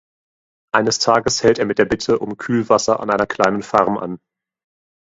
[0.73, 4.19] Eines Tages hält er mit der Bitte um Kühlwasser an einer kleinen Farm an.